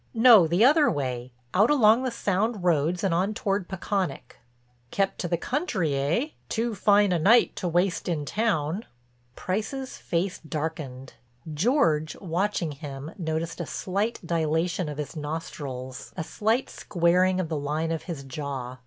[0.15, 4.37] "No, the other way, out along the Sound roads and on toward Peconic."
[4.89, 6.29] "Kept to the country, eh?
[6.49, 8.85] Too fine a night to waste in town."
[9.35, 11.13] Price's face darkened.
[11.53, 17.55] George watching him noticed a slight dilation of his nostrils, a slight squaring of the
[17.57, 18.77] line of his jaw.